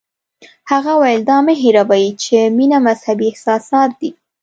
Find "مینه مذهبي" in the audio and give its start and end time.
2.57-3.25